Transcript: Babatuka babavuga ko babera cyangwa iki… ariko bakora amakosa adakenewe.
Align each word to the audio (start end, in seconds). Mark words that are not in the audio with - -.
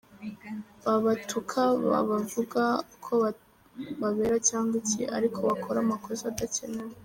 Babatuka 0.85 1.59
babavuga 1.91 2.63
ko 3.05 3.13
babera 4.01 4.37
cyangwa 4.47 4.73
iki… 4.81 5.01
ariko 5.17 5.37
bakora 5.49 5.77
amakosa 5.81 6.23
adakenewe. 6.31 6.93